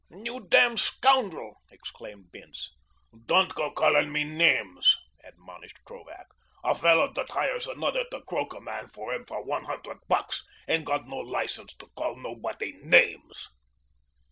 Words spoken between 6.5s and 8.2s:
"A fellow that hires another